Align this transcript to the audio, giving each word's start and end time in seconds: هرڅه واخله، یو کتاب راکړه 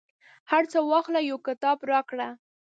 هرڅه 0.51 0.77
واخله، 0.91 1.19
یو 1.29 1.37
کتاب 1.47 1.77
راکړه 1.91 2.27